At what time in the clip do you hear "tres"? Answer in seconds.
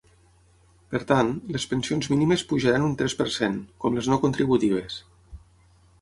3.03-3.17